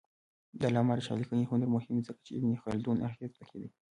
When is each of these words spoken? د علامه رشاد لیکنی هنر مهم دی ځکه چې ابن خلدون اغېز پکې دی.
د 0.59 0.61
علامه 0.69 0.93
رشاد 0.97 1.17
لیکنی 1.21 1.49
هنر 1.51 1.67
مهم 1.75 1.93
دی 1.97 2.03
ځکه 2.09 2.19
چې 2.25 2.31
ابن 2.37 2.51
خلدون 2.63 2.97
اغېز 3.09 3.31
پکې 3.37 3.57
دی. 3.61 3.69